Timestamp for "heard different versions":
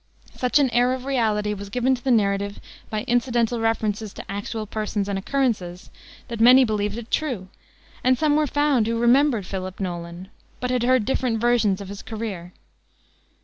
10.81-11.81